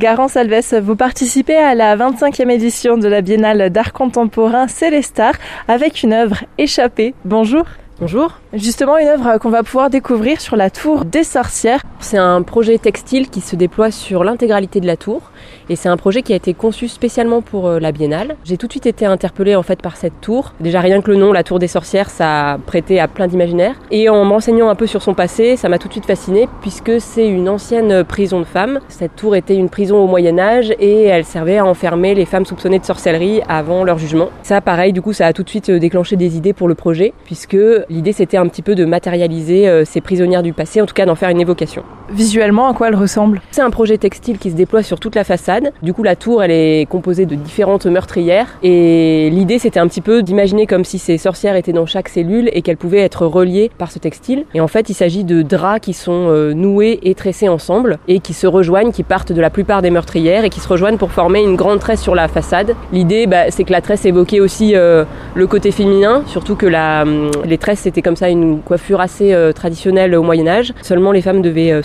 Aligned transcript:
Garance 0.00 0.38
Alves, 0.38 0.80
vous 0.80 0.96
participez 0.96 1.56
à 1.56 1.74
la 1.74 1.94
25e 1.94 2.48
édition 2.48 2.96
de 2.96 3.06
la 3.06 3.20
Biennale 3.20 3.68
d'art 3.68 3.92
contemporain 3.92 4.66
Célestar 4.66 5.34
avec 5.68 6.02
une 6.02 6.14
œuvre 6.14 6.38
échappée. 6.56 7.14
Bonjour. 7.26 7.64
Bonjour. 8.00 8.39
Justement, 8.52 8.98
une 8.98 9.06
œuvre 9.06 9.38
qu'on 9.38 9.50
va 9.50 9.62
pouvoir 9.62 9.90
découvrir 9.90 10.40
sur 10.40 10.56
la 10.56 10.70
tour 10.70 11.04
des 11.04 11.22
sorcières. 11.22 11.82
C'est 12.00 12.18
un 12.18 12.42
projet 12.42 12.78
textile 12.78 13.30
qui 13.30 13.40
se 13.40 13.54
déploie 13.54 13.92
sur 13.92 14.24
l'intégralité 14.24 14.80
de 14.80 14.88
la 14.88 14.96
tour 14.96 15.30
et 15.68 15.76
c'est 15.76 15.88
un 15.88 15.96
projet 15.96 16.22
qui 16.22 16.32
a 16.32 16.36
été 16.36 16.52
conçu 16.52 16.88
spécialement 16.88 17.42
pour 17.42 17.68
euh, 17.68 17.78
la 17.78 17.92
biennale. 17.92 18.34
J'ai 18.42 18.56
tout 18.56 18.66
de 18.66 18.72
suite 18.72 18.86
été 18.86 19.06
interpellée 19.06 19.54
en 19.54 19.62
fait 19.62 19.80
par 19.80 19.96
cette 19.96 20.20
tour. 20.20 20.52
Déjà 20.58 20.80
rien 20.80 21.00
que 21.00 21.12
le 21.12 21.16
nom, 21.16 21.32
la 21.32 21.44
tour 21.44 21.60
des 21.60 21.68
sorcières, 21.68 22.10
ça 22.10 22.58
prêté 22.66 22.98
à 22.98 23.06
plein 23.06 23.28
d'imaginaires. 23.28 23.76
Et 23.92 24.08
en 24.08 24.24
m'enseignant 24.24 24.68
un 24.68 24.74
peu 24.74 24.88
sur 24.88 25.00
son 25.00 25.14
passé, 25.14 25.54
ça 25.54 25.68
m'a 25.68 25.78
tout 25.78 25.86
de 25.86 25.92
suite 25.92 26.06
fascinée 26.06 26.48
puisque 26.60 27.00
c'est 27.00 27.28
une 27.28 27.48
ancienne 27.48 28.02
prison 28.02 28.40
de 28.40 28.44
femmes. 28.44 28.80
Cette 28.88 29.14
tour 29.14 29.36
était 29.36 29.54
une 29.54 29.68
prison 29.68 29.98
au 30.02 30.08
Moyen 30.08 30.40
Âge 30.40 30.74
et 30.80 31.04
elle 31.04 31.24
servait 31.24 31.58
à 31.58 31.64
enfermer 31.64 32.16
les 32.16 32.24
femmes 32.24 32.46
soupçonnées 32.46 32.80
de 32.80 32.84
sorcellerie 32.84 33.42
avant 33.48 33.84
leur 33.84 33.98
jugement. 33.98 34.30
Ça 34.42 34.60
pareil, 34.60 34.92
du 34.92 35.02
coup 35.02 35.12
ça 35.12 35.26
a 35.26 35.32
tout 35.32 35.44
de 35.44 35.50
suite 35.50 35.70
euh, 35.70 35.78
déclenché 35.78 36.16
des 36.16 36.36
idées 36.36 36.52
pour 36.52 36.66
le 36.66 36.74
projet 36.74 37.12
puisque 37.24 37.56
l'idée 37.88 38.12
c'était 38.12 38.39
un 38.40 38.48
petit 38.48 38.62
peu 38.62 38.74
de 38.74 38.84
matérialiser 38.84 39.68
euh, 39.68 39.84
ces 39.84 40.00
prisonnières 40.00 40.42
du 40.42 40.52
passé, 40.52 40.80
en 40.80 40.86
tout 40.86 40.94
cas 40.94 41.06
d'en 41.06 41.14
faire 41.14 41.28
une 41.30 41.40
évocation. 41.40 41.84
Visuellement, 42.12 42.68
à 42.68 42.74
quoi 42.74 42.88
elle 42.88 42.96
ressemble 42.96 43.40
C'est 43.52 43.60
un 43.60 43.70
projet 43.70 43.96
textile 43.96 44.38
qui 44.38 44.50
se 44.50 44.56
déploie 44.56 44.82
sur 44.82 44.98
toute 44.98 45.14
la 45.14 45.22
façade. 45.22 45.72
Du 45.82 45.92
coup, 45.92 46.02
la 46.02 46.16
tour, 46.16 46.42
elle 46.42 46.50
est 46.50 46.88
composée 46.88 47.24
de 47.24 47.36
différentes 47.36 47.86
meurtrières. 47.86 48.48
Et 48.64 49.30
l'idée, 49.30 49.60
c'était 49.60 49.78
un 49.78 49.86
petit 49.86 50.00
peu 50.00 50.22
d'imaginer 50.22 50.66
comme 50.66 50.84
si 50.84 50.98
ces 50.98 51.18
sorcières 51.18 51.54
étaient 51.54 51.72
dans 51.72 51.86
chaque 51.86 52.08
cellule 52.08 52.50
et 52.52 52.62
qu'elles 52.62 52.76
pouvaient 52.76 53.00
être 53.00 53.26
reliées 53.26 53.70
par 53.78 53.92
ce 53.92 54.00
textile. 54.00 54.44
Et 54.54 54.60
en 54.60 54.66
fait, 54.66 54.90
il 54.90 54.94
s'agit 54.94 55.22
de 55.22 55.42
draps 55.42 55.80
qui 55.80 55.92
sont 55.92 56.26
euh, 56.28 56.52
noués 56.52 56.98
et 57.04 57.14
tressés 57.14 57.48
ensemble 57.48 57.98
et 58.08 58.18
qui 58.18 58.34
se 58.34 58.48
rejoignent, 58.48 58.90
qui 58.90 59.04
partent 59.04 59.32
de 59.32 59.40
la 59.40 59.50
plupart 59.50 59.80
des 59.80 59.90
meurtrières 59.90 60.44
et 60.44 60.50
qui 60.50 60.58
se 60.58 60.68
rejoignent 60.68 60.98
pour 60.98 61.12
former 61.12 61.40
une 61.40 61.54
grande 61.54 61.78
tresse 61.78 62.02
sur 62.02 62.16
la 62.16 62.26
façade. 62.26 62.74
L'idée, 62.92 63.28
bah, 63.28 63.50
c'est 63.50 63.62
que 63.62 63.72
la 63.72 63.82
tresse 63.82 64.04
évoquait 64.04 64.40
aussi 64.40 64.74
euh, 64.74 65.04
le 65.36 65.46
côté 65.46 65.70
féminin, 65.70 66.24
surtout 66.26 66.56
que 66.56 66.66
hum, 66.66 67.30
les 67.44 67.58
tresses, 67.58 67.80
c'était 67.80 68.02
comme 68.02 68.16
ça 68.16 68.28
une 68.28 68.60
coiffure 68.62 69.00
assez 69.00 69.32
euh, 69.32 69.52
traditionnelle 69.52 70.16
au 70.16 70.24
Moyen 70.24 70.48
Âge. 70.48 70.72
Seulement, 70.82 71.12
les 71.12 71.22
femmes 71.22 71.40
devaient 71.40 71.82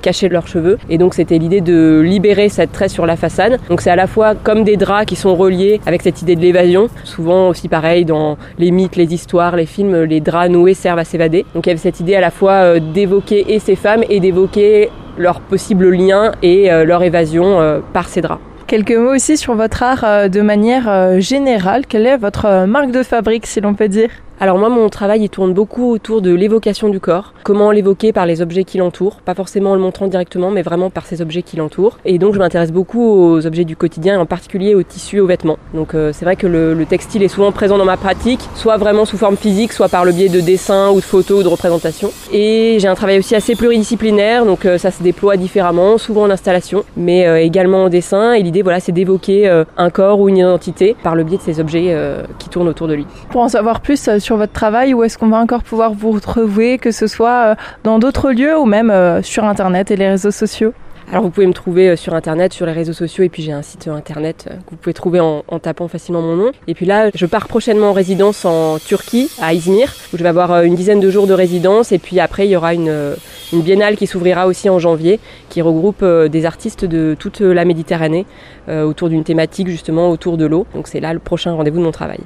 cacher 0.00 0.28
leurs 0.28 0.46
cheveux. 0.46 0.78
Et 0.88 0.98
donc, 0.98 1.14
c'était 1.14 1.38
l'idée 1.38 1.60
de 1.60 2.00
libérer 2.00 2.48
cette 2.48 2.72
tresse 2.72 2.92
sur 2.92 3.06
la 3.06 3.16
façade. 3.16 3.58
Donc 3.68 3.80
c'est 3.80 3.90
à 3.90 3.96
la 3.96 4.06
fois 4.06 4.34
comme 4.34 4.64
des 4.64 4.76
draps 4.76 5.06
qui 5.06 5.16
sont 5.16 5.34
reliés 5.34 5.80
avec 5.86 6.02
cette 6.02 6.22
idée 6.22 6.36
de 6.36 6.40
l'évasion. 6.40 6.88
Souvent 7.04 7.48
aussi 7.48 7.68
pareil 7.68 8.04
dans 8.04 8.36
les 8.58 8.70
mythes, 8.70 8.96
les 8.96 9.12
histoires, 9.14 9.56
les 9.56 9.66
films, 9.66 10.02
les 10.02 10.20
draps 10.20 10.50
noués 10.50 10.74
servent 10.74 10.98
à 10.98 11.04
s'évader. 11.04 11.44
Donc 11.54 11.66
il 11.66 11.70
y 11.70 11.72
avait 11.72 11.80
cette 11.80 12.00
idée 12.00 12.14
à 12.14 12.20
la 12.20 12.30
fois 12.30 12.52
euh, 12.52 12.80
d'évoquer 12.80 13.54
et 13.54 13.58
ces 13.58 13.76
femmes 13.76 14.02
et 14.08 14.20
d'évoquer 14.20 14.90
leur 15.18 15.40
possible 15.40 15.90
lien 15.90 16.32
et 16.42 16.72
euh, 16.72 16.84
leur 16.84 17.02
évasion 17.02 17.60
euh, 17.60 17.80
par 17.92 18.08
ces 18.08 18.20
draps. 18.20 18.40
Quelques 18.66 18.96
mots 18.96 19.14
aussi 19.14 19.36
sur 19.36 19.54
votre 19.54 19.82
art 19.82 20.30
de 20.30 20.40
manière 20.40 21.20
générale. 21.20 21.84
Quelle 21.86 22.06
est 22.06 22.16
votre 22.16 22.64
marque 22.64 22.90
de 22.90 23.02
fabrique, 23.02 23.46
si 23.46 23.60
l'on 23.60 23.74
peut 23.74 23.88
dire? 23.88 24.08
Alors 24.42 24.58
moi, 24.58 24.68
mon 24.68 24.88
travail, 24.88 25.22
il 25.22 25.28
tourne 25.28 25.54
beaucoup 25.54 25.88
autour 25.92 26.20
de 26.20 26.34
l'évocation 26.34 26.88
du 26.88 26.98
corps. 26.98 27.32
Comment 27.44 27.70
l'évoquer 27.70 28.12
par 28.12 28.26
les 28.26 28.42
objets 28.42 28.64
qui 28.64 28.76
l'entourent. 28.76 29.20
Pas 29.24 29.36
forcément 29.36 29.70
en 29.70 29.74
le 29.76 29.80
montrant 29.80 30.08
directement, 30.08 30.50
mais 30.50 30.62
vraiment 30.62 30.90
par 30.90 31.06
ces 31.06 31.22
objets 31.22 31.42
qui 31.42 31.56
l'entourent. 31.56 31.98
Et 32.04 32.18
donc, 32.18 32.34
je 32.34 32.40
m'intéresse 32.40 32.72
beaucoup 32.72 33.04
aux 33.04 33.46
objets 33.46 33.64
du 33.64 33.76
quotidien, 33.76 34.18
en 34.18 34.26
particulier 34.26 34.74
aux 34.74 34.82
tissus, 34.82 35.20
aux 35.20 35.28
vêtements. 35.28 35.58
Donc, 35.74 35.94
euh, 35.94 36.10
c'est 36.12 36.24
vrai 36.24 36.34
que 36.34 36.48
le, 36.48 36.74
le, 36.74 36.86
textile 36.86 37.22
est 37.22 37.28
souvent 37.28 37.52
présent 37.52 37.78
dans 37.78 37.84
ma 37.84 37.96
pratique, 37.96 38.40
soit 38.56 38.78
vraiment 38.78 39.04
sous 39.04 39.16
forme 39.16 39.36
physique, 39.36 39.72
soit 39.72 39.88
par 39.88 40.04
le 40.04 40.10
biais 40.10 40.28
de 40.28 40.40
dessins 40.40 40.90
ou 40.90 40.96
de 40.96 41.04
photos 41.04 41.38
ou 41.38 41.42
de 41.44 41.48
représentations. 41.48 42.10
Et 42.32 42.78
j'ai 42.80 42.88
un 42.88 42.96
travail 42.96 43.20
aussi 43.20 43.36
assez 43.36 43.54
pluridisciplinaire, 43.54 44.44
donc 44.44 44.66
euh, 44.66 44.76
ça 44.76 44.90
se 44.90 45.04
déploie 45.04 45.36
différemment, 45.36 45.98
souvent 45.98 46.22
en 46.22 46.30
installation, 46.30 46.82
mais 46.96 47.28
euh, 47.28 47.40
également 47.40 47.84
en 47.84 47.88
dessin. 47.88 48.32
Et 48.32 48.42
l'idée, 48.42 48.62
voilà, 48.62 48.80
c'est 48.80 48.90
d'évoquer 48.90 49.48
un 49.76 49.90
corps 49.90 50.18
ou 50.18 50.28
une 50.28 50.38
identité 50.38 50.96
par 51.04 51.14
le 51.14 51.22
biais 51.22 51.36
de 51.36 51.42
ces 51.42 51.60
objets 51.60 51.96
qui 52.40 52.48
tournent 52.48 52.68
autour 52.68 52.88
de 52.88 52.94
lui. 52.94 53.06
Pour 53.30 53.42
en 53.42 53.48
savoir 53.48 53.80
plus 53.80 54.18
sur 54.18 54.31
votre 54.36 54.52
travail 54.52 54.94
ou 54.94 55.02
est-ce 55.02 55.18
qu'on 55.18 55.28
va 55.28 55.38
encore 55.38 55.62
pouvoir 55.62 55.92
vous 55.92 56.12
retrouver, 56.12 56.78
que 56.78 56.90
ce 56.90 57.06
soit 57.06 57.50
euh, 57.50 57.54
dans 57.84 57.98
d'autres 57.98 58.32
lieux 58.32 58.58
ou 58.58 58.64
même 58.64 58.90
euh, 58.90 59.22
sur 59.22 59.44
Internet 59.44 59.90
et 59.90 59.96
les 59.96 60.08
réseaux 60.08 60.30
sociaux? 60.30 60.72
Alors 61.10 61.24
vous 61.24 61.30
pouvez 61.30 61.46
me 61.46 61.52
trouver 61.52 61.90
euh, 61.90 61.96
sur 61.96 62.14
internet, 62.14 62.54
sur 62.54 62.64
les 62.64 62.72
réseaux 62.72 62.94
sociaux 62.94 63.24
et 63.24 63.28
puis 63.28 63.42
j'ai 63.42 63.52
un 63.52 63.60
site 63.60 63.88
internet 63.88 64.46
que 64.66 64.70
vous 64.70 64.76
pouvez 64.76 64.94
trouver 64.94 65.20
en, 65.20 65.42
tapant 65.60 65.88
facilement 65.88 66.22
mon 66.22 66.36
nom. 66.36 66.52
Et 66.68 66.74
puis 66.74 66.86
là, 66.86 67.10
je 67.14 67.26
pars 67.26 67.48
prochainement 67.48 67.90
en 67.90 67.92
résidence 67.92 68.44
en 68.44 68.78
Turquie, 68.78 69.30
à 69.40 69.52
Izmir, 69.52 69.92
où 70.12 70.16
je 70.16 70.22
vais 70.22 70.28
avoir 70.28 70.62
une 70.62 70.74
dizaine 70.74 71.00
de 71.00 71.10
jours 71.10 71.26
de 71.26 71.34
résidence 71.34 71.92
et 71.92 71.98
puis 71.98 72.18
après 72.18 72.46
il 72.46 72.50
y 72.50 72.56
aura 72.56 72.72
une, 72.72 73.14
une 73.52 73.60
biennale 73.60 73.96
qui 73.96 74.06
s'ouvrira 74.06 74.46
aussi 74.46 74.70
en 74.70 74.78
janvier, 74.78 75.20
qui 75.50 75.60
regroupe 75.60 76.02
des 76.04 76.46
artistes 76.46 76.84
de 76.84 77.14
toute 77.18 77.40
la 77.40 77.64
Méditerranée 77.64 78.24
autour 78.68 79.10
d'une 79.10 79.24
thématique 79.24 79.68
justement 79.68 80.08
autour 80.08 80.38
de 80.38 80.46
l'eau. 80.46 80.66
Donc 80.74 80.88
c'est 80.88 81.00
là 81.00 81.12
le 81.12 81.18
prochain 81.18 81.52
rendez-vous 81.52 81.78
de 81.78 81.84
mon 81.84 81.92
travail. 81.92 82.20